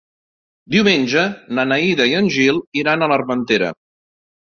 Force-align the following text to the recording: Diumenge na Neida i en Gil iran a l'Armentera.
Diumenge 0.75 1.27
na 1.59 1.67
Neida 1.73 2.09
i 2.15 2.19
en 2.23 2.33
Gil 2.39 2.61
iran 2.85 3.01
a 3.11 3.15
l'Armentera. 3.15 3.75